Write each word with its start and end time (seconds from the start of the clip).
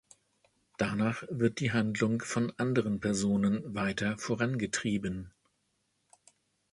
Danach 0.79 1.25
wird 1.29 1.59
die 1.59 1.73
Handlung 1.73 2.23
von 2.23 2.51
anderen 2.57 2.99
Personen 2.99 3.75
weiter 3.75 4.17
vorangetrieben. 4.17 5.31